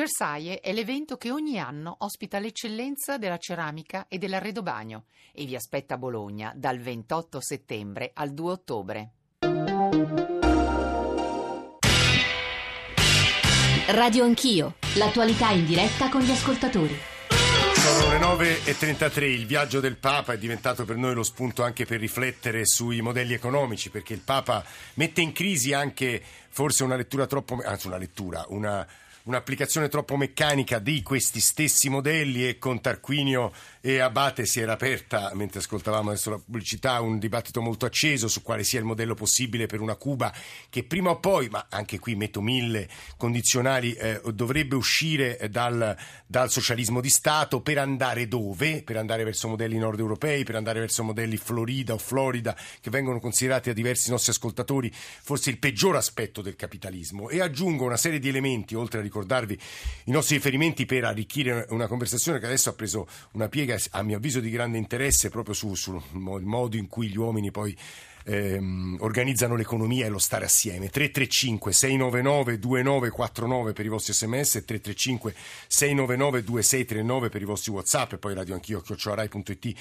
[0.00, 5.54] Cersaie è l'evento che ogni anno ospita l'eccellenza della ceramica e dell'arredo bagno e vi
[5.54, 9.10] aspetta a Bologna dal 28 settembre al 2 ottobre.
[13.88, 16.96] Radio Anch'io, l'attualità in diretta con gli ascoltatori.
[17.74, 18.18] Sono le
[18.62, 23.02] 9.33, il viaggio del Papa è diventato per noi lo spunto anche per riflettere sui
[23.02, 24.64] modelli economici, perché il Papa
[24.94, 28.86] mette in crisi anche forse una lettura troppo, anzi una lettura, una
[29.24, 35.30] un'applicazione troppo meccanica di questi stessi modelli e con Tarquinio e Abate si era aperta,
[35.34, 39.66] mentre ascoltavamo adesso la pubblicità, un dibattito molto acceso su quale sia il modello possibile
[39.66, 40.32] per una Cuba
[40.68, 46.50] che prima o poi, ma anche qui metto mille condizionali, eh, dovrebbe uscire dal, dal,
[46.50, 48.82] socialismo di Stato per andare dove?
[48.82, 53.20] Per andare verso modelli nord europei, per andare verso modelli Florida o Florida, che vengono
[53.20, 57.28] considerati da diversi nostri ascoltatori forse il peggior aspetto del capitalismo.
[57.28, 59.58] E aggiungo una serie di elementi, oltre a ricordarvi
[60.04, 64.16] i nostri riferimenti per arricchire una conversazione che adesso ha preso una piega a mio
[64.16, 67.76] avviso di grande interesse proprio sul su modo in cui gli uomini poi
[68.24, 70.88] ehm, organizzano l'economia e lo stare assieme.
[70.88, 75.34] 335 699 2949 per i vostri sms, 335
[75.66, 79.74] 699 2639 per i vostri whatsapp e poi radio anch'io chiocciorai.it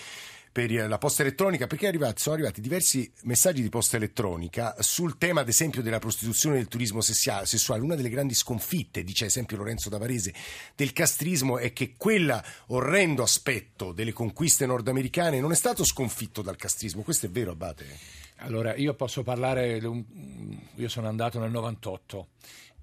[0.52, 5.41] per la posta elettronica perché arrivati, sono arrivati diversi messaggi di posta elettronica sul tema
[5.41, 7.81] ad esempio della prostituzione e del turismo sessuale.
[7.81, 10.33] Una delle grandi sconfitte, dice ad esempio Lorenzo Davarese,
[10.75, 16.56] del castrismo è che quella orrendo aspetto delle conquiste nordamericane non è stato sconfitto dal
[16.56, 17.03] castrismo.
[17.03, 17.86] Questo è vero, Abate?
[18.38, 22.28] Allora, io posso parlare, io sono andato nel 98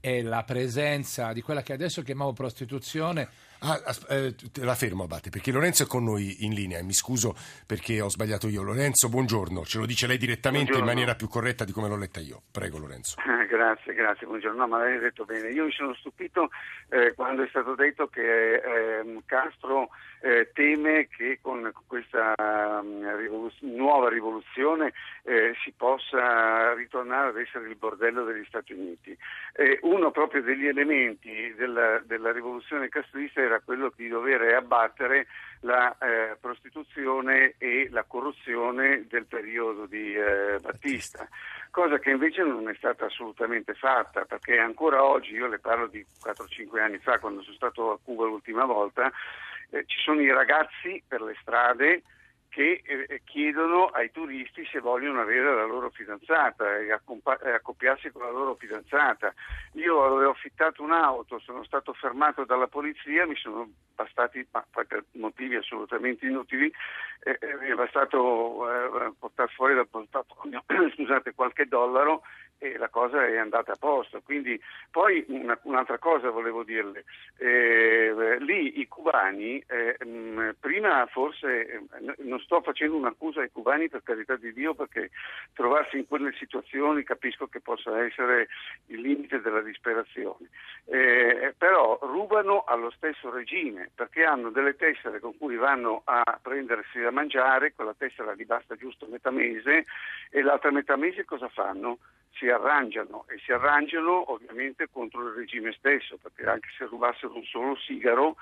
[0.00, 3.28] e la presenza di quella che adesso chiamavo prostituzione
[3.60, 7.34] Ah, eh, la fermo Abate perché Lorenzo è con noi in linea e mi scuso
[7.66, 8.62] perché ho sbagliato io.
[8.62, 10.90] Lorenzo, buongiorno, ce lo dice lei direttamente buongiorno.
[10.90, 12.42] in maniera più corretta di come l'ho letta io.
[12.50, 13.16] Prego Lorenzo.
[13.48, 14.58] grazie, grazie, buongiorno.
[14.58, 15.48] No, ma l'hai detto bene.
[15.48, 16.50] Io mi sono stupito
[16.88, 19.88] eh, quando è stato detto che eh, Castro
[20.20, 27.68] eh, teme che con questa um, rivoluz- nuova rivoluzione eh, si possa ritornare ad essere
[27.68, 29.16] il bordello degli Stati Uniti.
[29.82, 35.26] uno proprio degli elementi della, della rivoluzione castrista era quello di dover abbattere
[35.60, 41.26] la eh, prostituzione e la corruzione del periodo di eh, Battista,
[41.70, 46.04] cosa che invece non è stata assolutamente fatta, perché ancora oggi, io le parlo di
[46.22, 49.10] 4-5 anni fa, quando sono stato a Cuba l'ultima volta,
[49.70, 52.02] eh, ci sono i ragazzi per le strade
[52.56, 58.30] che eh, chiedono ai turisti se vogliono avere la loro fidanzata e accoppiarsi con la
[58.30, 59.34] loro fidanzata.
[59.72, 66.24] Io avevo affittato un'auto, sono stato fermato dalla polizia, mi sono bastati, per motivi assolutamente
[66.24, 66.72] inutili,
[67.24, 70.64] eh, eh mi è bastato eh, portare fuori dal portafoglio
[70.96, 72.22] scusate, qualche dollaro
[72.58, 74.20] e la cosa è andata a posto.
[74.22, 77.04] Quindi, poi una, un'altra cosa volevo dirle,
[77.38, 81.80] eh, lì i cubani, eh, mh, mm, prima forse, eh,
[82.18, 85.10] non sto facendo un'accusa ai cubani per carità di Dio perché
[85.52, 88.46] trovarsi in quelle situazioni capisco che possa essere
[88.86, 90.48] il limite della disperazione,
[90.86, 97.00] eh, però rubano allo stesso regime perché hanno delle tessere con cui vanno a prendersi
[97.00, 99.84] da mangiare, quella tessera gli basta giusto metà mese
[100.30, 101.98] e l'altra metà mese cosa fanno?
[102.38, 107.44] si arrangiano e si arrangiano ovviamente contro il regime stesso, perché anche se rubassero un
[107.44, 108.36] solo sigaro,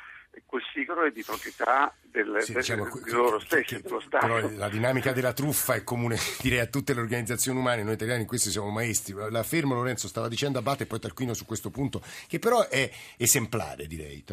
[0.46, 4.26] quel sigaro è di proprietà del, sì, diciamo, del, di loro stessi, dello Stato.
[4.26, 8.22] Però la dinamica della truffa è comune direi a tutte le organizzazioni umane, noi italiani
[8.22, 9.14] in questo siamo maestri.
[9.30, 12.90] La fermo Lorenzo stava dicendo Abate e poi Tarquino su questo punto, che però è
[13.16, 14.24] esemplare direi.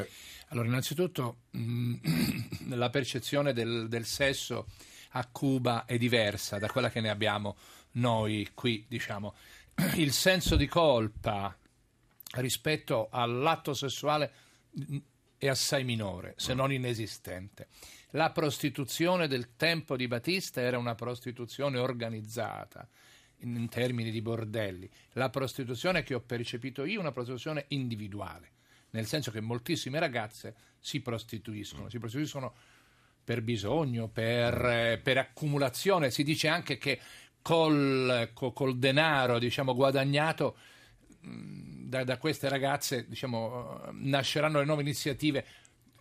[0.49, 1.95] Allora innanzitutto mh,
[2.75, 4.67] la percezione del, del sesso
[5.11, 7.57] a Cuba è diversa da quella che ne abbiamo
[7.93, 9.35] noi qui, diciamo.
[9.95, 11.55] Il senso di colpa
[12.33, 14.31] rispetto all'atto sessuale
[15.41, 17.67] è assai minore, se non inesistente.
[18.11, 22.87] La prostituzione del tempo di Battista era una prostituzione organizzata
[23.37, 24.87] in termini di bordelli.
[25.13, 28.51] La prostituzione che ho percepito io è una prostituzione individuale,
[28.91, 32.53] nel senso che moltissime ragazze si prostituiscono, si prostituiscono
[33.23, 36.11] per bisogno, per, per accumulazione.
[36.11, 36.99] Si dice anche che
[37.41, 40.55] col, col denaro diciamo, guadagnato
[41.21, 45.45] da, da, queste ragazze diciamo, nasceranno le nuove iniziative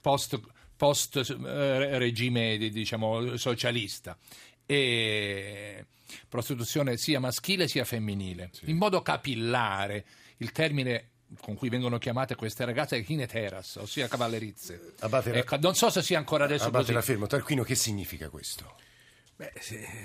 [0.00, 0.40] post,
[0.76, 4.16] post eh, regime diciamo, socialista
[4.66, 5.84] e
[6.28, 8.70] prostituzione sia maschile sia femminile sì.
[8.70, 10.04] in modo capillare
[10.38, 11.08] il termine
[11.40, 14.94] con cui vengono chiamate queste ragazze è kineteras, ossia cavallerizze.
[15.00, 16.92] Abate, ecco, non so se sia ancora adesso Abate così.
[16.92, 17.26] la fermo.
[17.26, 18.74] Tarquino, che significa questo?
[19.40, 19.52] Beh,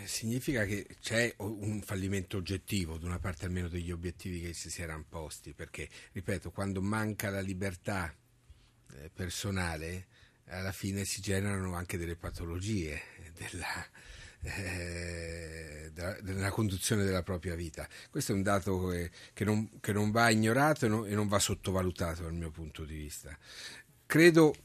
[0.05, 5.03] significa che c'è un fallimento oggettivo, da una parte almeno degli obiettivi che si, erano
[5.09, 8.15] posti, perché, ripeto, quando manca la libertà
[8.93, 10.07] eh, personale,
[10.45, 13.01] alla fine si generano anche delle patologie
[13.35, 13.85] della,
[14.43, 17.85] eh, della, della conduzione della propria vita.
[18.09, 21.27] Questo è un dato che, che, non, che non, va ignorato e non, e non
[21.27, 23.37] va sottovalutato dal mio punto di vista.
[24.05, 24.55] Credo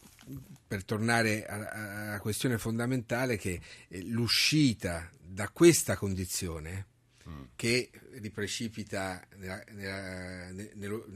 [0.66, 6.86] per tornare alla questione fondamentale, che eh, l'uscita da questa condizione
[7.28, 7.42] mm.
[7.56, 11.06] che riprecipita nella, nella, nello,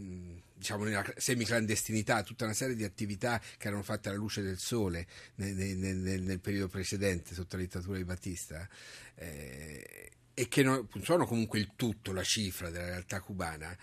[0.55, 5.06] diciamo nella semiclandestinità tutta una serie di attività che erano fatte alla luce del sole
[5.37, 8.69] nel, nel, nel, nel periodo precedente sotto la dittatura di Battista
[9.17, 13.76] eh, e che non, sono comunque il tutto, la cifra della realtà cubana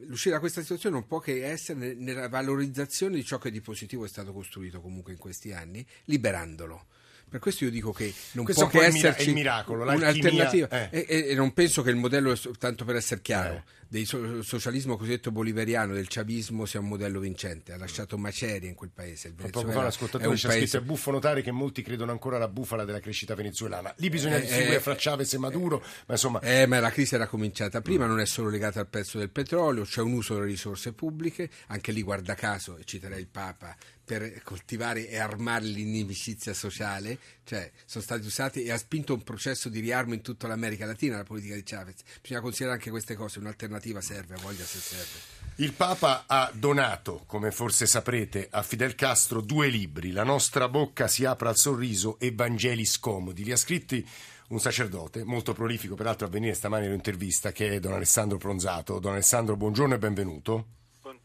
[0.00, 4.04] l'uscire da questa situazione non può che essere nella valorizzazione di ciò che di positivo
[4.04, 6.86] è stato costruito comunque in questi anni, liberandolo.
[7.32, 10.68] Per questo io dico che non questo può che esserci il miracolo, un'alternativa.
[10.90, 11.06] Eh.
[11.08, 13.62] E, e, non penso che il modello, tanto per essere chiaro, eh.
[13.88, 17.72] del socialismo cosiddetto bolivariano, del chavismo, sia un modello vincente.
[17.72, 19.28] Ha lasciato macerie in quel paese.
[19.28, 20.66] Il poco fa l'ascoltatore ci ha paese...
[20.66, 23.94] scritto: è buffo notare che molti credono ancora alla bufala della crescita venezuelana.
[23.96, 25.78] Lì bisogna eh, distinguere eh, fra Chavez e Maduro.
[25.78, 26.40] ma insomma.
[26.40, 28.08] Eh, ma la crisi era cominciata prima, mm.
[28.08, 31.48] non è solo legata al prezzo del petrolio, c'è un uso delle risorse pubbliche.
[31.68, 33.74] Anche lì, guarda caso, e citerei il Papa
[34.04, 39.68] per coltivare e armare l'inimicizia sociale, cioè sono stati usati e ha spinto un processo
[39.68, 41.96] di riarmo in tutta l'America Latina la politica di Chavez.
[42.20, 45.40] Bisogna considerare anche queste cose, un'alternativa serve, a voglia se serve.
[45.56, 51.08] Il Papa ha donato, come forse saprete, a Fidel Castro due libri, La nostra bocca
[51.08, 53.44] si apre al sorriso e Vangeli scomodi.
[53.44, 54.06] Li ha scritti
[54.48, 58.98] un sacerdote, molto prolifico, peraltro a venire stamani all'intervista, che è Don Alessandro Pronzato.
[58.98, 60.66] Don Alessandro, buongiorno e benvenuto.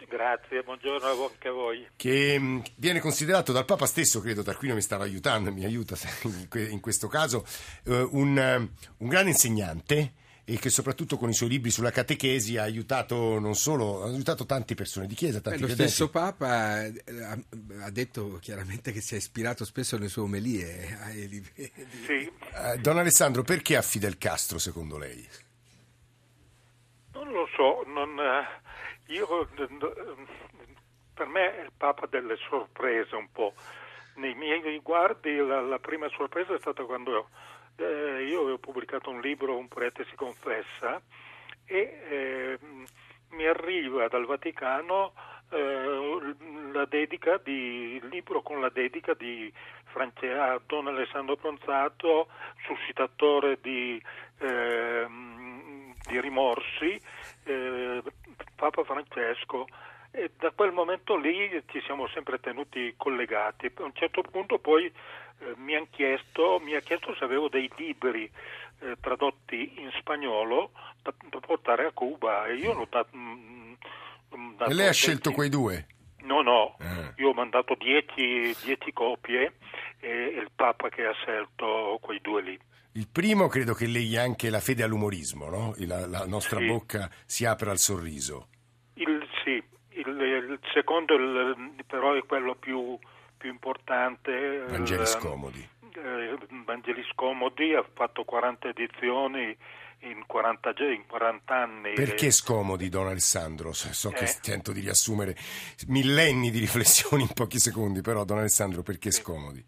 [0.10, 1.86] Grazie, buongiorno anche a voi.
[1.96, 5.98] Che mm, viene considerato dal Papa stesso, credo Tarquino mi stava aiutando, mi aiuta
[6.70, 7.46] in questo caso,
[7.84, 8.56] eh, un, eh,
[9.00, 10.14] un grande insegnante
[10.46, 14.46] e che soprattutto con i suoi libri sulla catechesi ha aiutato non solo, ha aiutato
[14.46, 17.04] tante persone di chiesa, tanti Beh, Lo stesso Papa eh,
[17.82, 20.98] ha, detto chiaramente che si è ispirato spesso alle sue omelie.
[22.06, 22.32] Sì.
[22.80, 25.28] Don Alessandro, perché a Fidel Castro secondo lei?
[27.12, 28.18] Non lo so, non,
[29.08, 29.48] io,
[31.14, 33.54] per me è il Papa delle sorprese un po'.
[34.16, 37.30] Nei miei riguardi la, la prima sorpresa è stata quando
[37.78, 41.02] eh, io avevo pubblicato un libro, Un prete si confessa,
[41.66, 42.60] e eh,
[43.30, 45.14] mi arriva dal Vaticano
[45.50, 46.36] eh,
[46.72, 49.52] la dedica di, il libro con la dedica di
[49.86, 52.28] France, Don Alessandro Pronzato,
[52.66, 54.02] suscitatore di,
[54.40, 55.47] ehm,
[56.08, 57.00] di rimorsi,
[57.44, 58.02] eh,
[58.56, 59.68] Papa Francesco
[60.12, 63.72] e da quel momento lì ci siamo sempre tenuti collegati.
[63.76, 67.70] A un certo punto poi eh, mi, ha chiesto, mi, ha chiesto, se avevo dei
[67.76, 68.30] libri
[68.80, 70.72] eh, tradotti in spagnolo
[71.04, 73.16] da, da, portare a Cuba e io l'ho dato...
[73.16, 73.74] Mm,
[74.36, 75.86] mm, e lei ha scelto quei due?
[76.22, 77.22] No, no, eh.
[77.22, 79.54] io ho mandato dieci, dieci copie
[80.00, 82.60] e il Papa che ha scelto quei due lì.
[82.98, 85.76] Il primo credo che leghi anche la fede all'umorismo, no?
[85.86, 86.66] la, la nostra sì.
[86.66, 88.48] bocca si apre al sorriso.
[88.96, 92.98] Il, sì, il, il secondo il, però è quello più,
[93.38, 94.64] più importante.
[94.68, 95.70] Vangeli scomodi.
[95.94, 99.56] Eh, Vangeli scomodi, ha fatto 40 edizioni
[100.00, 101.94] in 40, in 40 anni.
[101.94, 103.74] Perché scomodi, Don Alessandro?
[103.74, 104.38] So che eh.
[104.42, 105.36] tento di riassumere
[105.86, 109.64] millenni di riflessioni in pochi secondi, però Don Alessandro, perché scomodi?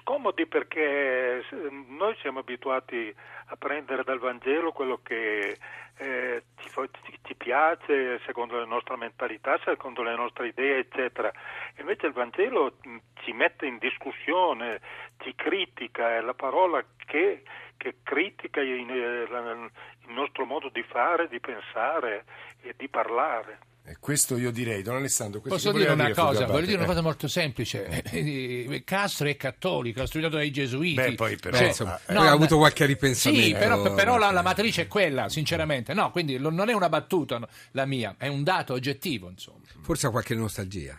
[0.00, 1.42] Scomodi perché
[1.88, 3.14] noi siamo abituati
[3.46, 5.56] a prendere dal Vangelo quello che
[5.96, 11.32] eh, ci, ci, piace secondo la nostra mentalità, secondo le nostre idee, eccetera.
[11.78, 12.76] Invece il Vangelo
[13.22, 14.80] ci mette in discussione,
[15.18, 17.42] ci critica, è la parola che,
[17.76, 19.70] che critica il, il
[20.12, 22.24] nostro modo di fare, di pensare
[22.62, 23.69] e di parlare.
[23.84, 25.40] E questo io direi, Don Alessandro.
[25.40, 26.46] Posso dire una dire cosa?
[26.46, 27.86] Voglio dire una cosa molto semplice.
[28.04, 28.82] Eh.
[28.84, 30.94] Castro è cattolico, ha studiato dai gesuiti.
[30.94, 33.44] Beh, poi però cioè, insomma, no, ha avuto qualche ripensamento.
[33.44, 35.92] Sì, però, però la, la, matrice è quella, sinceramente.
[35.92, 37.40] No, quindi non è una battuta
[37.72, 39.58] la mia, è un dato oggettivo, insomma.
[39.80, 40.96] Forse ha qualche nostalgia.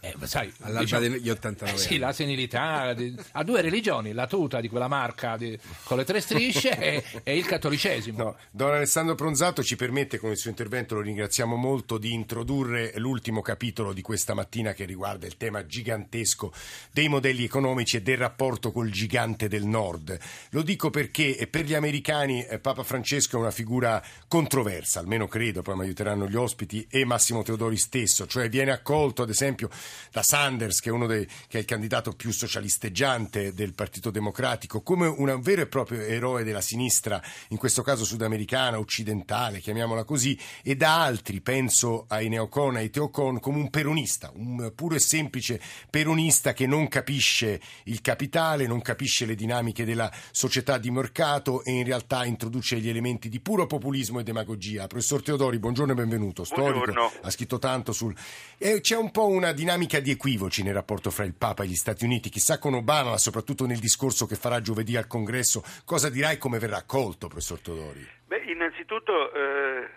[0.00, 4.28] Eh, sai, All'alba diciamo, degli 89 eh, sì, la senilità di, ha due religioni, la
[4.28, 8.16] tuta di quella marca di, con le tre strisce e, e, il cattolicesimo.
[8.28, 12.92] No, Don Alessandro Pronzato ci permette con il suo intervento, lo ringraziamo molto, di introdurre
[12.96, 16.52] l'ultimo capitolo di questa mattina che riguarda il tema gigantesco
[16.92, 20.18] dei modelli economici e del rapporto col gigante del nord.
[20.50, 25.62] Lo dico perché per gli americani eh, Papa Francesco è una figura controversa, almeno credo,
[25.62, 29.68] poi mi aiuteranno gli ospiti, e Massimo Teodori stesso, cioè viene accolto ad esempio
[30.10, 34.82] da Sanders, che è, uno dei, che è il candidato più socialisteggiante del Partito Democratico,
[34.82, 40.38] come un vero e proprio eroe della sinistra, in questo caso sudamericana, occidentale, chiamiamola così,
[40.62, 45.60] e da altri, penso ai neocon, ai teocon, come un peronista, un puro e semplice
[45.90, 51.72] peronista che non capisce il capitale, non capisce le dinamiche della società di mercato e
[51.72, 54.86] in realtà introduce gli elementi di puro populismo e demagogia.
[54.86, 56.44] Professor Teodori, buongiorno e benvenuto.
[56.44, 57.12] Storico, Buongiorno.
[57.22, 58.14] ha scritto tanto sul...
[58.56, 61.74] E c'è un po' una dinamica di equivoci nel rapporto fra il Papa e gli
[61.74, 62.30] Stati Uniti.
[62.30, 66.38] Chissà con Obama, ma soprattutto nel discorso che farà giovedì al Congresso, cosa dirà e
[66.38, 68.06] come verrà accolto, professor Teodori?
[68.26, 69.88] Beh, innanzitutto eh,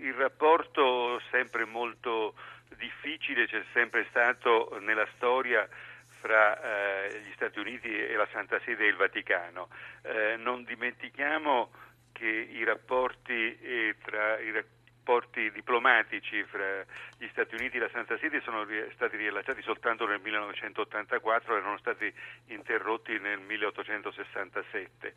[0.00, 2.34] il rapporto sempre molto
[2.78, 5.68] difficile c'è sempre stato nella storia
[6.20, 6.60] fra
[7.06, 9.68] eh, gli Stati Uniti e la Santa Sede e il Vaticano.
[10.02, 11.70] Eh, non dimentichiamo
[12.12, 14.50] che i rapporti eh, tra i
[15.10, 16.84] rapporti diplomatici fra
[17.18, 18.64] gli Stati Uniti e la Santa Sede sono
[18.94, 22.12] stati riallacciati soltanto nel 1984 e erano stati
[22.46, 25.14] interrotti nel 1867.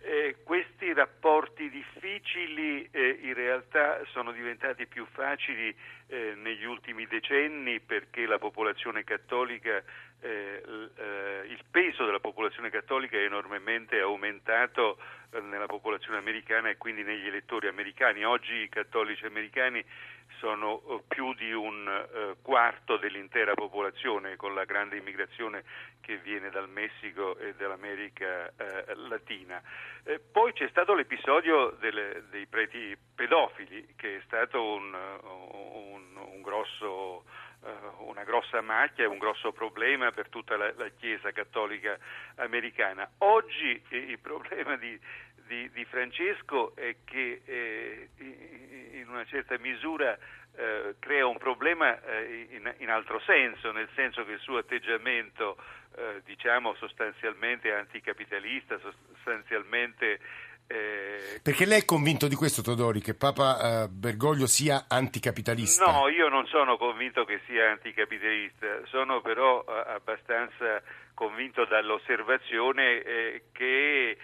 [0.00, 5.74] Eh, questi rapporti difficili eh, in realtà sono diventati più facili
[6.06, 9.82] eh, negli ultimi decenni perché la popolazione cattolica,
[10.24, 10.62] eh,
[10.96, 14.96] eh, il peso della popolazione cattolica è enormemente aumentato
[15.30, 18.24] eh, nella popolazione americana e quindi negli elettori americani.
[18.24, 19.84] Oggi i cattolici americani
[20.38, 25.62] sono eh, più di un eh, quarto dell'intera popolazione con la grande immigrazione
[26.00, 28.52] che viene dal Messico e dall'America
[29.08, 29.62] Latina.
[30.32, 37.24] Poi c'è stato l'episodio dei preti pedofili che è stato un, un- un grosso
[37.98, 41.98] una grossa macchia, un grosso problema per tutta la, la Chiesa cattolica
[42.36, 43.08] americana.
[43.18, 44.98] Oggi eh, il problema di,
[45.46, 48.08] di- di Francesco è che eh,
[48.92, 50.16] in una certa misura
[50.56, 55.56] eh, crea un problema eh, in, in altro senso, nel senso che il suo atteggiamento
[55.96, 60.20] eh, diciamo sostanzialmente anticapitalista, sostanzialmente
[60.66, 65.90] eh, Perché lei è convinto di questo, Teodori, che Papa eh, Bergoglio sia anticapitalista?
[65.90, 70.82] No, io non sono convinto che sia anticapitalista, sono però eh, abbastanza
[71.14, 74.16] convinto dall'osservazione che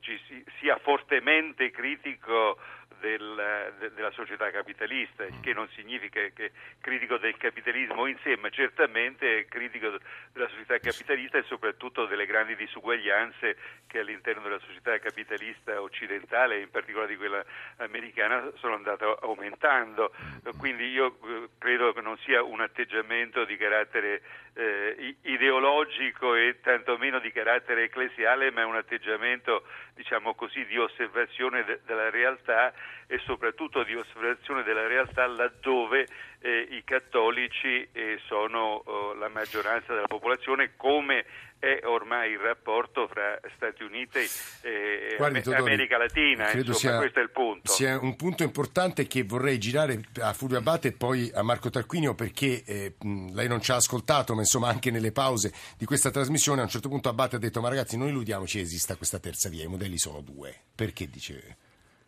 [0.00, 2.56] ci si- sia fortemente critico
[3.00, 8.36] del- de- della società capitalista, il che non significa che critico del capitalismo in sé,
[8.36, 9.98] ma certamente è critico
[10.32, 16.70] della società capitalista e soprattutto delle grandi disuguaglianze che all'interno della società capitalista occidentale, in
[16.70, 17.44] particolare di quella
[17.78, 20.12] americana, sono andate aumentando.
[20.58, 24.22] Quindi io eh, credo che non sia un atteggiamento di carattere
[24.54, 29.64] eh, ideologico e tantomeno di carattere ecclesiale, ma è un atteggiamento,
[29.96, 32.72] diciamo così, di osservazione de- della realtà
[33.06, 36.06] e soprattutto di osservazione della realtà laddove
[36.40, 41.24] eh, i cattolici eh, sono eh, la maggioranza della popolazione, come
[41.58, 44.18] è ormai il rapporto fra Stati Uniti
[44.60, 47.72] e Guardi, Am- America Latina, credo insomma, sia- questo è il punto.
[47.72, 52.14] Sia un punto importante che vorrei girare a Fulvio Abate e poi a Marco Tarquinio
[52.14, 56.60] perché eh, lei non ci ha ascoltato, ma insomma anche nelle pause di questa trasmissione
[56.60, 59.48] a un certo punto Abate ha detto ma ragazzi non illudiamoci che esista questa terza
[59.48, 60.54] via, i modelli sono due.
[60.74, 61.56] Perché dice?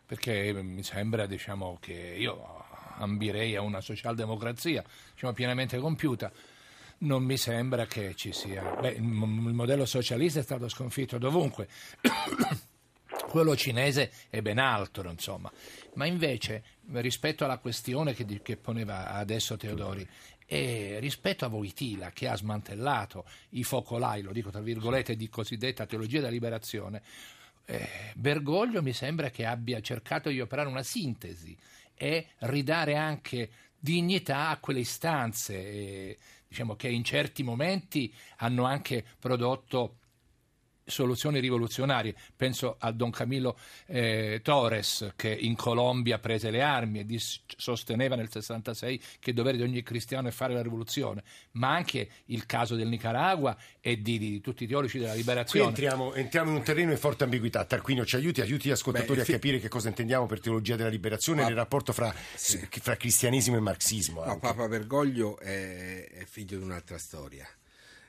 [0.09, 2.65] perché mi sembra diciamo, che io
[2.99, 6.31] ambirei a una socialdemocrazia diciamo, pienamente compiuta.
[6.99, 8.75] Non mi sembra che ci sia.
[8.79, 11.67] Beh, il, modello socialista è stato sconfitto dovunque.
[13.29, 15.51] Quello cinese è ben altro, insomma.
[15.93, 16.63] Ma invece,
[16.93, 20.07] rispetto alla questione che, che poneva adesso Teodori,
[20.51, 25.85] e rispetto a Voitila, che ha smantellato i focolai, lo dico tra virgolette, di cosiddetta
[25.85, 27.03] teologia della liberazione,
[27.65, 31.55] eh, Bergoglio mi sembra che abbia cercato di operare una sintesi
[32.01, 39.03] e ridare anche dignità a quelle istanze, eh, diciamo che in certi momenti hanno anche
[39.19, 39.98] prodotto
[40.89, 42.15] soluzioni rivoluzionarie.
[42.35, 48.15] Penso a Don Camilo eh, Torres che in Colombia prese le armi e dis- sosteneva
[48.15, 52.45] nel 66 che il dovere di ogni cristiano è fare la rivoluzione, ma anche il
[52.45, 55.67] caso del Nicaragua e di, di tutti i teologi della Qui liberazione.
[55.69, 57.63] entriamo, entriamo in un terreno di forte ambiguità.
[57.65, 60.75] Tarquinio ci aiuti, aiuti gli ascoltatori Beh, a fi- capire che cosa intendiamo per teologia
[60.75, 64.23] della liberazione Ma- nel rapporto fra, fra cristianesimo e marxismo.
[64.25, 64.39] No.
[64.39, 67.47] Papa Bergoglio è, è figlio di un'altra storia.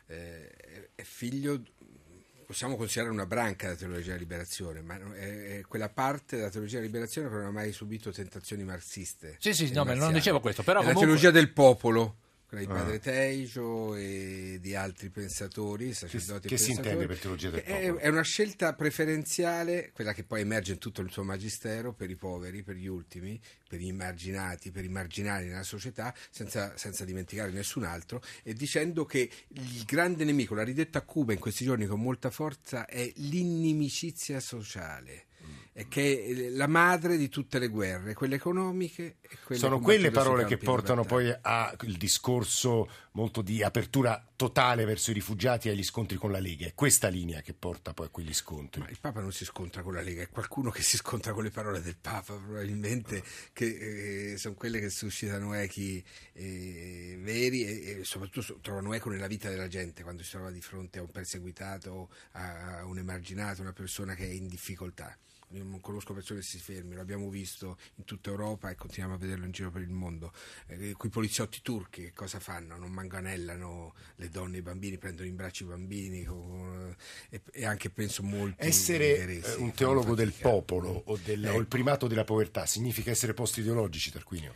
[0.07, 0.51] Eh,
[0.95, 1.63] è figlio,
[2.51, 6.87] possiamo considerare una branca della teologia della liberazione, ma è, quella parte della teologia della
[6.87, 9.37] liberazione che non ha mai subito tentazioni marxiste.
[9.39, 12.17] Sì, sì, no, ma non dicevo questo, però È la comunque- teologia del popolo,
[12.51, 16.95] quella di Padre Teijo e di altri pensatori, sacerdoti che e si pensatori.
[16.95, 17.99] intende per teologia del Che è, popolo?
[18.01, 22.17] è una scelta preferenziale, quella che poi emerge in tutto il suo magistero, per i
[22.17, 27.53] poveri, per gli ultimi, per gli immarginati, per i marginali nella società, senza, senza dimenticare
[27.53, 31.87] nessun altro, e dicendo che il grande nemico, l'ha ridetto a Cuba in questi giorni
[31.87, 35.27] con molta forza, è l'inimicizia sociale.
[35.73, 40.45] Che è la madre di tutte le guerre, quelle economiche e quelle Sono quelle parole
[40.45, 46.17] che portano poi al discorso molto di apertura totale verso i rifugiati e agli scontri
[46.17, 46.67] con la Lega.
[46.67, 48.81] È questa linea che porta poi a quegli scontri.
[48.81, 51.45] Ma il Papa non si scontra con la Lega, è qualcuno che si scontra con
[51.45, 53.23] le parole del Papa, probabilmente,
[53.53, 56.03] che eh, sono quelle che suscitano echi
[56.35, 60.51] eh, veri e, e soprattutto so- trovano eco nella vita della gente quando si trova
[60.51, 65.17] di fronte a un perseguitato, a un emarginato, una persona che è in difficoltà.
[65.53, 69.15] Io non conosco persone che si fermi, lo abbiamo visto in tutta Europa e continuiamo
[69.15, 70.33] a vederlo in giro per il mondo.
[70.69, 72.77] Eh, quei poliziotti turchi che cosa fanno?
[72.77, 76.95] Non manganellano le donne e i bambini, prendono in braccio i bambini con-
[77.31, 80.49] e, e anche penso molti Essere eh, un fanno teologo del fatica.
[80.51, 84.55] popolo o, del- o il primato della povertà significa essere posti ideologici, Tarquinio?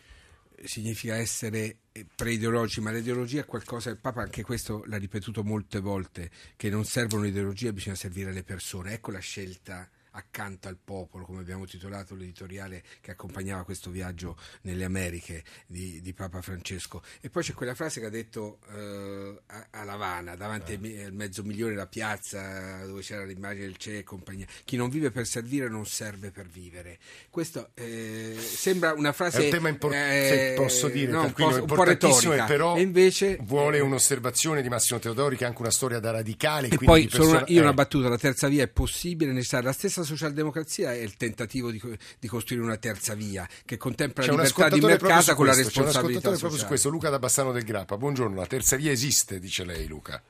[0.64, 5.78] significa essere eh, preideologici, ma l'ideologia è qualcosa, il Papa anche questo l'ha ripetuto molte
[5.80, 8.92] volte, che non servono ideologie, bisogna servire le persone.
[8.94, 14.84] Ecco la scelta accanto al popolo, come abbiamo titolato l'editoriale che accompagnava questo viaggio nelle
[14.84, 17.02] Americhe di, di Papa Francesco.
[17.20, 21.12] E poi c'è quella frase che ha detto eh, a, a Lavana, davanti me- al
[21.12, 25.26] mezzo milione la piazza dove c'era l'immagine del Che e compagnia, chi non vive per
[25.26, 26.98] servire non serve per vivere.
[27.30, 29.42] Questo eh, sembra una frase...
[29.42, 32.76] È un tema importante, eh, posso dire, no, un po', un po' importantissimo, retorica, però
[32.76, 36.68] e invece vuole un'osservazione di Massimo Teodori che è anche una storia da radicale.
[36.68, 37.74] E poi una, persona- io una eh.
[37.74, 39.66] battuta, la terza via è possibile, necessaria.
[39.66, 41.80] La stessa socialdemocrazia è il tentativo di,
[42.18, 45.78] di costruire una terza via che contempla la libertà di mercato con la questo, c'è
[45.80, 47.96] un responsabilità ascoltatore proprio su questo, Luca da Bassano del Grappa.
[47.96, 50.22] Buongiorno, la terza via esiste, dice lei Luca.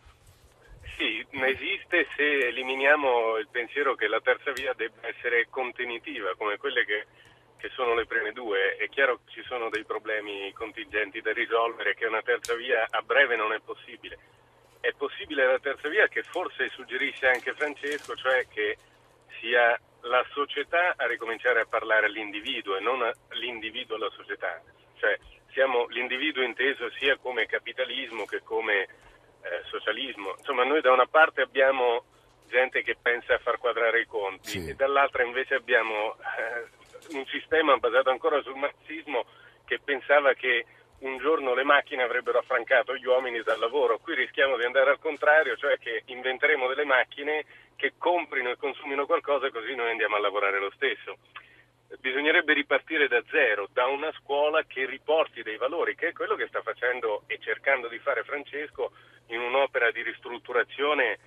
[0.97, 6.57] Sì, ma esiste se eliminiamo il pensiero che la terza via debba essere contenitiva, come
[6.57, 7.07] quelle che,
[7.57, 8.77] che sono le prime due.
[8.77, 13.03] È chiaro che ci sono dei problemi contingenti da risolvere, che una terza via a
[13.03, 14.19] breve non è possibile.
[14.81, 18.77] È possibile la terza via che forse suggerisce anche Francesco, cioè che
[19.45, 22.99] sia la società a ricominciare a parlare all'individuo e non
[23.33, 24.61] l'individuo alla società.
[24.97, 25.19] Cioè
[25.53, 28.89] siamo l'individuo inteso sia come capitalismo che come eh,
[29.69, 30.35] socialismo.
[30.39, 32.05] Insomma, noi da una parte abbiamo
[32.49, 34.69] gente che pensa a far quadrare i conti Sì.
[34.71, 39.25] e dall'altra invece abbiamo eh, un sistema basato ancora sul marxismo
[39.67, 40.65] che pensava che
[41.01, 43.99] un giorno le macchine avrebbero affrancato gli uomini dal lavoro.
[43.99, 47.45] Qui rischiamo di andare al contrario, cioè che inventeremo delle macchine
[47.77, 51.19] che comprino e consumino qualcosa così noi andiamo a lavorare lo stesso.
[52.01, 56.49] Bisognerebbe ripartire da zero, da una scuola che riporti dei valori, che è quello che
[56.49, 58.93] sta facendo e cercando di fare Francesco
[59.29, 61.19] in un'opera di ristrutturazione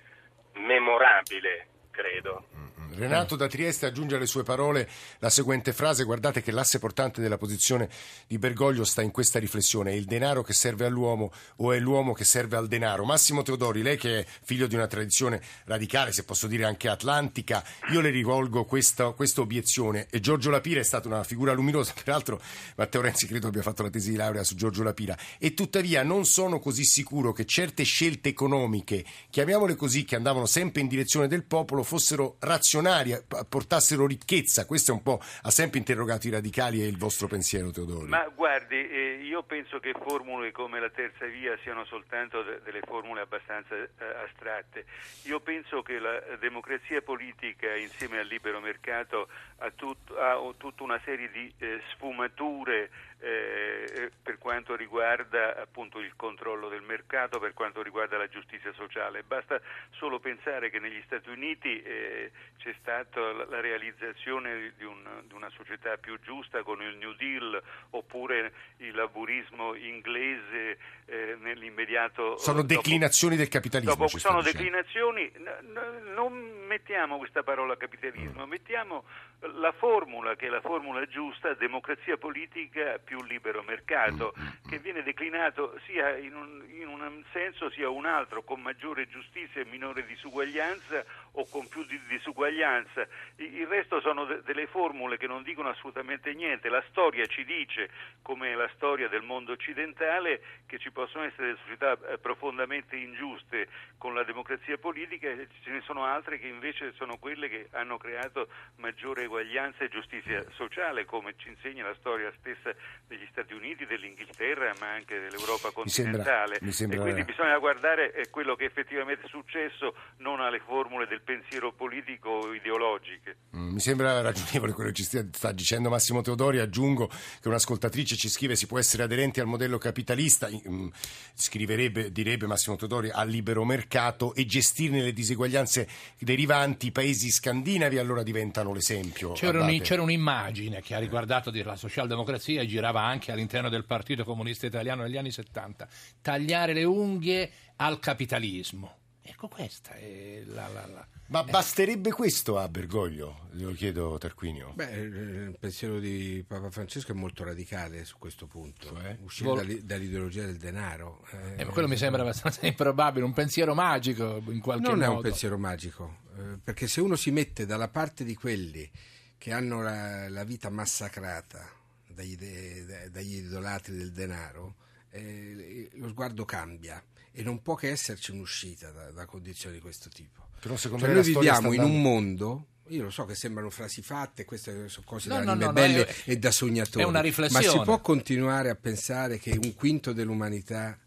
[0.54, 2.57] memorabile, credo.
[2.98, 4.88] Renato da Trieste aggiunge alle sue parole
[5.20, 7.88] la seguente frase, guardate che l'asse portante della posizione
[8.26, 12.12] di Bergoglio sta in questa riflessione, è il denaro che serve all'uomo o è l'uomo
[12.12, 13.04] che serve al denaro?
[13.04, 17.64] Massimo Teodori, lei che è figlio di una tradizione radicale, se posso dire anche atlantica,
[17.92, 20.08] io le rivolgo questa, questa obiezione.
[20.10, 22.40] E Giorgio Lapira è stata una figura luminosa, peraltro
[22.74, 25.16] Matteo Renzi credo abbia fatto la tesi di laurea su Giorgio Lapira.
[25.38, 30.80] E tuttavia non sono così sicuro che certe scelte economiche, chiamiamole così, che andavano sempre
[30.80, 32.86] in direzione del popolo, fossero razionali,
[33.26, 34.66] p- portassero ricchezza.
[34.66, 38.08] Questo è un po' ha sempre interrogato i radicali e il vostro pensiero, Teodori.
[38.08, 42.80] Ma guardi, eh, io penso che formule come la terza via siano soltanto de- delle
[42.84, 43.88] formule abbastanza eh,
[44.24, 44.84] astratte.
[45.24, 51.00] Io penso che la democrazia politica insieme al libero mercato ha, tut- ha tutta una
[51.04, 57.82] serie di eh, sfumature eh, per quanto riguarda appunto il controllo del mercato, per quanto
[57.82, 59.22] riguarda la giustizia sociale.
[59.22, 65.02] Basta solo pensare che negli Stati Uniti eh, c'è stata la, la realizzazione di, un,
[65.26, 72.36] di, una società più giusta con il New Deal oppure il laburismo inglese eh, nell'immediato.
[72.36, 73.94] Sono dopo, declinazioni del capitalismo.
[73.94, 79.04] Dopo, sono declinazioni, n- n- non mettiamo questa parola capitalismo, mettiamo
[79.40, 84.34] la formula che è la formula giusta, democrazia politica più libero mercato,
[84.68, 89.62] che viene declinato sia in un, in un senso sia un altro, con maggiore giustizia
[89.62, 91.02] e minore disuguaglianza
[91.38, 93.06] o con più di disuguaglianza.
[93.36, 96.68] Il resto sono de- delle formule che non dicono assolutamente niente.
[96.68, 97.88] La storia ci dice,
[98.22, 104.14] come la storia del mondo occidentale, che ci possono essere società eh, profondamente ingiuste con
[104.14, 108.48] la democrazia politica e ce ne sono altre che invece sono quelle che hanno creato
[108.76, 112.72] maggiore eguaglianza e giustizia sociale, come ci insegna la storia stessa
[113.06, 116.58] degli Stati Uniti, dell'Inghilterra, ma anche dell'Europa continentale.
[116.62, 116.98] mi sembra...
[116.98, 121.74] E quindi bisogna guardare a quello che effettivamente è successo, non alle formule del pensiero
[121.74, 123.36] politico o ideologiche.
[123.54, 126.58] Mm, mi sembra ragionevole quello che ci sta dicendo Massimo Teodori.
[126.58, 127.10] Aggiungo
[127.40, 130.88] che un'ascoltatrice ci scrive si può essere aderenti al modello capitalista, mm,
[131.34, 135.86] scriverebbe, direbbe Massimo Teodori, al libero mercato e gestirne le diseguaglianze
[136.18, 136.86] derivanti.
[136.86, 139.32] I paesi scandinavi allora diventano l'esempio.
[139.32, 144.24] C'era, un, c'era un'immagine che ha riguardato la socialdemocrazia e girava anche all'interno del Partito
[144.24, 145.86] Comunista Italiano negli anni 70.
[146.22, 148.96] Tagliare le unghie al capitalismo.
[149.30, 150.68] Ecco questa è la...
[150.68, 151.06] la, la.
[151.26, 153.48] Ma basterebbe questo a Bergoglio?
[153.52, 154.72] Glielo chiedo Tarquinio.
[154.74, 158.86] Beh, il pensiero di Papa Francesco è molto radicale su questo punto.
[158.86, 159.18] Cioè?
[159.20, 161.26] Uscire Vol- dall'ideologia del denaro.
[161.56, 165.04] Eh, ma quello mi sembra abbastanza improbabile, un pensiero magico in qualche non modo.
[165.04, 168.90] Non è un pensiero magico, eh, perché se uno si mette dalla parte di quelli
[169.36, 171.70] che hanno la, la vita massacrata
[172.06, 174.76] dagli, de, dagli idolatri del denaro,
[175.10, 177.02] eh, lo sguardo cambia
[177.38, 180.48] e non può che esserci un'uscita da, da condizioni di questo tipo.
[180.58, 184.00] Però secondo cioè me noi viviamo in un mondo io lo so che sembrano frasi
[184.00, 187.04] fatte, queste sono cose no, da no, no, belle è, e da sognatori.
[187.04, 187.66] È una riflessione.
[187.66, 190.98] Ma si può continuare a pensare che un quinto dell'umanità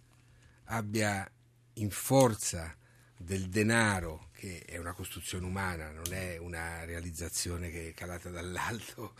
[0.65, 1.29] abbia
[1.73, 2.75] in forza
[3.17, 9.13] del denaro che è una costruzione umana, non è una realizzazione che è calata dall'alto,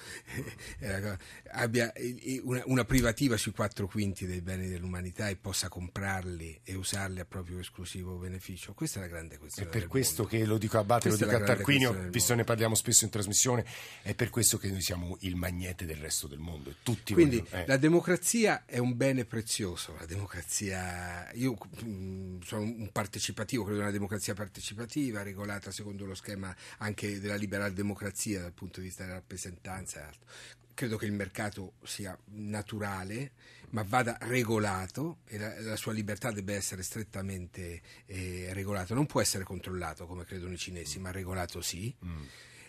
[1.51, 1.93] abbia
[2.41, 7.25] una, una, privativa sui quattro quinti dei beni dell'umanità e possa comprarli e usarli a
[7.25, 8.73] proprio esclusivo beneficio.
[8.73, 9.69] Questa è la grande questione.
[9.69, 10.37] È per questo mondo.
[10.37, 13.11] che lo dico a Abate, lo dico a Tarquinio, visto che ne parliamo spesso in
[13.11, 13.63] trasmissione,
[14.01, 16.73] è per questo che noi siamo il magnete del resto del mondo.
[16.81, 17.67] Tutti Quindi vogliono, eh.
[17.67, 23.77] la democrazia è un bene prezioso, la democrazia, io mh, mm, sono un partecipativo, credo
[23.77, 28.87] in una democrazia partecipativa, regolata secondo lo schema anche della liberal democrazia dal punto di
[28.87, 30.27] vista della rappresentanza e altro.
[30.73, 33.31] Credo che il mercato sia naturale,
[33.71, 38.95] ma vada regolato e la, la sua libertà debba essere strettamente eh, regolata.
[38.95, 41.93] Non può essere controllato come credono i cinesi, ma regolato sì.
[42.03, 42.23] Mm.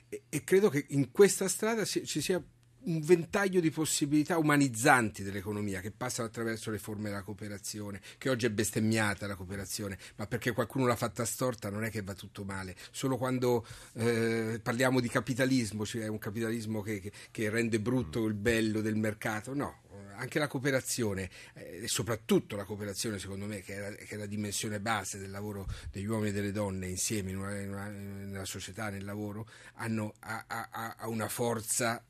[0.08, 2.42] E, e, credo che in questa strada ci, ci sia
[2.84, 8.46] un ventaglio di possibilità umanizzanti dell'economia che passano attraverso le forme della cooperazione, che oggi
[8.46, 12.44] è bestemmiata la cooperazione, ma perché qualcuno l'ha fatta storta non è che va tutto
[12.44, 12.74] male.
[12.90, 18.34] Solo quando eh, parliamo di capitalismo, cioè un capitalismo che, che, che, rende brutto il
[18.34, 19.80] bello del mercato, no.
[20.14, 24.16] Anche la cooperazione, eh, e soprattutto la cooperazione, secondo me, che è, la, che è
[24.16, 27.88] la dimensione base del lavoro degli uomini e delle donne insieme in una, in una,
[27.88, 32.04] nella società, nel lavoro, hanno, ha, ha, ha una forza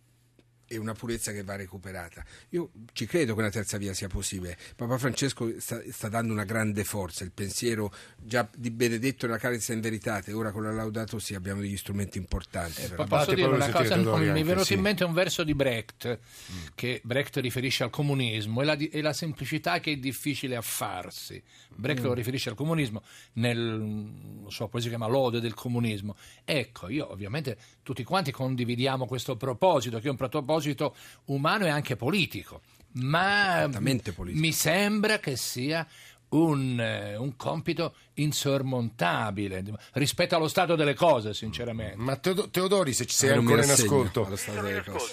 [0.73, 2.25] e una purezza che va recuperata.
[2.51, 4.57] Io ci credo che una terza via sia possibile.
[4.75, 9.75] Papa Francesco sta, sta dando una grande forza, il pensiero già di Benedetto nella Carità
[9.75, 12.83] in Veritate, ora con la Laudato Si abbiamo degli strumenti importanti.
[12.83, 13.97] Eh, posso dire una cosa?
[13.97, 14.75] mi è venuto sì.
[14.75, 16.57] in mente un verso di Brecht, mm.
[16.75, 21.43] che Brecht riferisce al comunismo, e la, e la, semplicità che è difficile a farsi.
[21.75, 22.05] Brecht mm.
[22.05, 23.03] lo riferisce al comunismo
[23.35, 26.17] nel suo poesia che chiama Lode del comunismo.
[26.45, 30.95] Ecco, io ovviamente tutti quanti condividiamo questo proposito, che è un proposito
[31.27, 32.61] umano e anche politico.
[32.95, 34.41] Ma politico.
[34.41, 35.87] mi sembra che sia
[36.33, 41.97] un, eh, un, compito insormontabile rispetto allo stato delle cose, sinceramente.
[41.97, 44.29] Ma Teodori, se ci sei ah, ancora in ascolto,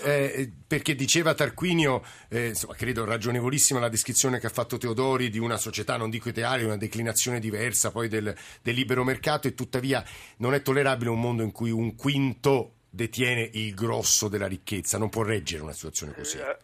[0.04, 5.40] eh, perché diceva Tarquinio, eh, insomma, credo ragionevolissima la descrizione che ha fatto Teodori di
[5.40, 10.04] una società, non dico ideale, una declinazione diversa poi del, del libero mercato e tuttavia
[10.38, 15.10] non è tollerabile un mondo in cui un quinto detiene il grosso della ricchezza, non
[15.10, 16.38] può reggere una situazione così.
[16.38, 16.58] Eh,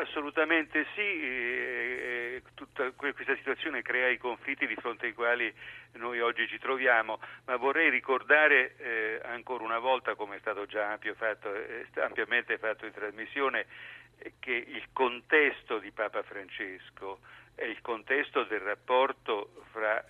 [0.00, 1.00] assolutamente sì,
[2.54, 5.52] tutta questa situazione crea i conflitti di fronte ai quali
[5.92, 10.92] noi oggi ci troviamo, ma vorrei ricordare eh, ancora una volta, come è stato già
[10.92, 13.66] ampio fatto, eh, ampiamente fatto in trasmissione,
[14.40, 17.20] che il contesto di Papa Francesco
[17.54, 20.04] è il contesto del rapporto fra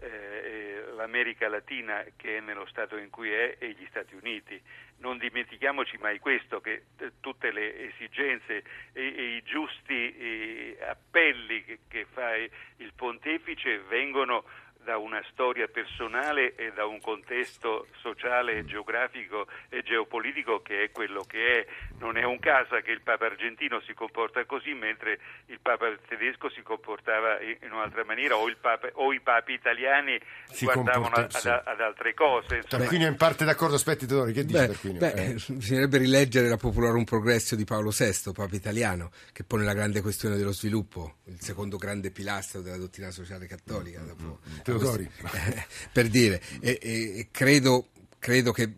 [0.00, 4.60] eh, l'America Latina che è nello stato in cui è e gli Stati Uniti.
[4.98, 11.64] Non dimentichiamoci mai questo, che eh, tutte le esigenze e, e i giusti eh, appelli
[11.64, 14.44] che, che, fa il pontefice vengono
[14.84, 21.22] da una storia personale e da un contesto sociale, geografico e geopolitico che è quello
[21.24, 21.66] che è.
[21.98, 26.50] Non è un caso che il Papa argentino si comporta così mentre il Papa tedesco
[26.50, 30.18] si comportava in un'altra maniera o, Papa, o i papi italiani
[30.50, 32.56] Si guardavano ad, ad altre cose.
[32.56, 32.82] insomma.
[32.82, 34.98] Tarquinio è in parte d'accordo, aspetti Teodori, che dice Beh, Tarquinio?
[34.98, 35.34] beh, Eh.
[35.54, 40.36] bisognerebbe rileggere la Popularum Progressio di Paolo VI, Papa italiano, che pone la grande questione
[40.36, 44.00] dello sviluppo, il secondo grande pilastro della dottrina sociale cattolica.
[44.00, 44.40] dopo-
[44.78, 45.10] Teodori.
[45.92, 48.70] Per dire, e, e- credo, credo che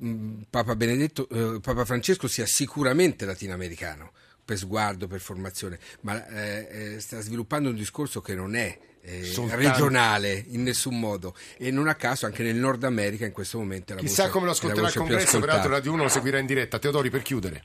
[0.49, 4.13] Papa, Benedetto, eh, Papa Francesco sia sicuramente latinoamericano
[4.45, 9.33] per sguardo, per formazione, ma eh, eh, sta sviluppando un discorso che non è eh,
[9.51, 13.93] regionale in nessun modo e non a caso anche nel Nord America in questo momento
[13.93, 15.71] è la Chissà voce- come lo ascolterà il congresso, peraltro.
[15.71, 16.79] Radio 1 lo seguirà in diretta.
[16.79, 17.63] Teodori, per chiudere.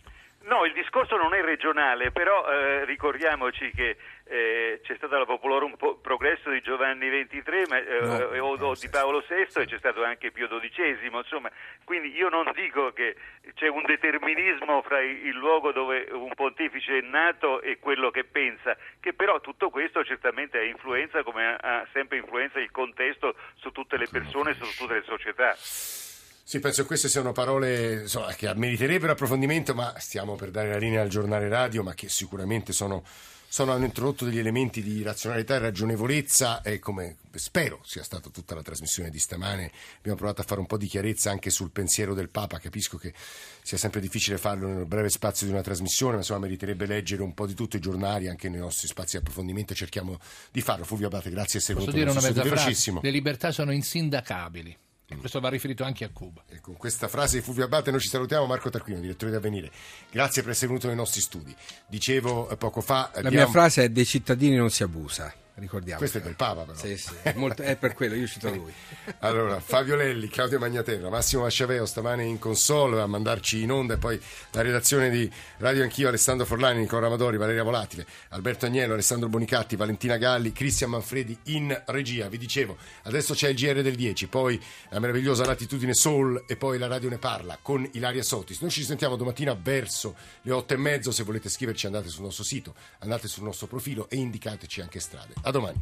[0.49, 3.97] No, il discorso non è regionale, però eh, ricordiamoci che
[4.29, 8.57] eh, c'è stata la Popolorum Po- Progresso di Giovanni XXIII ma, eh, No, o, o
[8.57, 11.49] Paolo di Paolo VI e c'è stato anche Pio XII, insomma,
[11.83, 13.15] quindi io non dico che
[13.55, 18.77] c'è un determinismo fra il luogo dove un pontefice è nato e quello che pensa,
[18.99, 23.97] che però tutto questo certamente ha influenza, come ha, sempre influenza il contesto su tutte
[23.97, 25.55] le persone, su tutte le società.
[25.55, 30.77] Sì, penso che queste siano parole insomma, che meriterebbero approfondimento, ma stiamo per dare la
[30.77, 33.03] linea al giornale radio, ma che sicuramente sono,
[33.49, 38.55] sono- hanno introdotto degli elementi di razionalità e ragionevolezza e come spero sia stata tutta
[38.55, 42.13] la trasmissione di stamane, abbiamo provato a fare un po' di chiarezza anche sul pensiero
[42.13, 43.13] del Papa, capisco che
[43.61, 47.33] sia sempre difficile farlo nel breve spazio di una trasmissione, ma insomma meriterebbe leggere un
[47.33, 50.19] po' di tutti i giornali anche nei nostri spazi di approfondimento, cerchiamo
[50.51, 50.85] di farlo.
[50.85, 52.99] Fulvio Abate, grazie essere Posso dire una mezza frase?
[53.01, 54.77] Le libertà sono insindacabili.
[55.11, 56.43] E questo va riferito anche a Cuba.
[56.47, 58.45] E con questa frase di Fulvio Abate noi ci salutiamo.
[58.45, 59.71] Marco Tarquino, direttore di Avvenire.
[60.11, 61.55] Grazie per essere venuto nei nostri studi.
[61.87, 63.09] Dicevo eh, poco fa...
[63.15, 65.99] La diamo- mia frase è dei cittadini non si abusa, ricordiamo.
[65.99, 66.77] Questa è del Papa però.
[66.77, 68.73] Sì, sì, è, molto- è per quello, io cito lui.
[69.19, 73.97] Allora, Fabio Lelli, Claudio Magnaterra, Massimo Masciaveo stamane in console a mandarci in onda e
[73.97, 74.19] poi
[74.51, 79.75] la redazione di Radio Anch'io, Alessandro Forlani, Nicola Amadori, Valeria Volatile, Alberto Agnello, Alessandro Bonicatti,
[79.75, 82.29] Valentina Galli, Cristian Manfredi in regia.
[82.29, 86.77] Vi dicevo, adesso c'è il GR del 10, poi la meravigliosa Latitudine Soul e poi
[86.77, 88.61] la Radio ne parla con Ilaria Sotis.
[88.61, 92.43] Noi ci sentiamo domattina verso le otto e mezzo, se volete scriverci andate sul nostro
[92.43, 95.33] sito, andate sul nostro profilo e indicateci anche strade.
[95.49, 95.81] A domani.